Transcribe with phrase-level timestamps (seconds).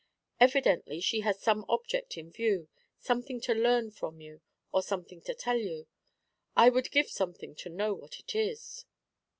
[0.39, 2.67] Evidently she has some object in view,
[2.97, 5.85] something to learn from you, or something to tell you.
[6.55, 8.83] I would give something to know what it is.'